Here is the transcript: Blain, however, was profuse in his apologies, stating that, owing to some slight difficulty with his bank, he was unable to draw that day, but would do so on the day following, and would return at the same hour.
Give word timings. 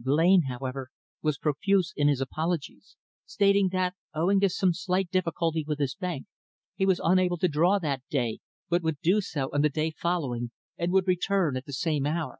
Blain, 0.00 0.42
however, 0.42 0.90
was 1.22 1.38
profuse 1.38 1.92
in 1.96 2.06
his 2.06 2.20
apologies, 2.20 2.94
stating 3.26 3.70
that, 3.70 3.96
owing 4.14 4.38
to 4.38 4.48
some 4.48 4.72
slight 4.72 5.10
difficulty 5.10 5.64
with 5.66 5.80
his 5.80 5.96
bank, 5.96 6.26
he 6.76 6.86
was 6.86 7.00
unable 7.02 7.36
to 7.36 7.48
draw 7.48 7.80
that 7.80 8.04
day, 8.08 8.38
but 8.68 8.80
would 8.84 9.00
do 9.02 9.20
so 9.20 9.50
on 9.52 9.60
the 9.62 9.68
day 9.68 9.90
following, 9.90 10.52
and 10.76 10.92
would 10.92 11.08
return 11.08 11.56
at 11.56 11.66
the 11.66 11.72
same 11.72 12.06
hour. 12.06 12.38